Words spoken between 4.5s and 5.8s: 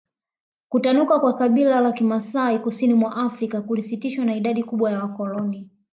kubwa ya wakoloni